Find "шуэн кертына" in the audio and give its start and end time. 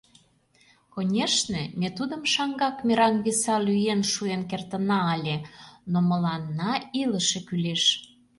4.11-4.99